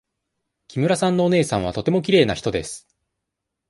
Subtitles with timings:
[0.67, 2.87] 木村さんのお姉さんはとてもきれいな人です。